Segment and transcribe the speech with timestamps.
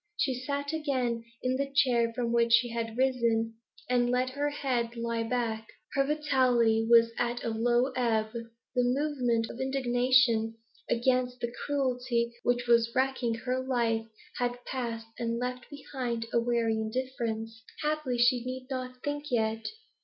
[0.17, 3.53] She sat again in the chair from which she had risen,
[3.87, 5.67] and let her head lie back.
[5.93, 10.55] Her vitality was at a low ebb; the movement of indignation
[10.89, 14.07] against the cruelty which was wrecking her life
[14.39, 17.61] had passed and left behind it a weary indifference.
[17.83, 19.67] Happily she need not think yet.